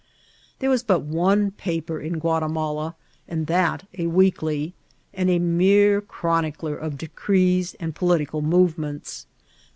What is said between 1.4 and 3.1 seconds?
paper in Guatimala,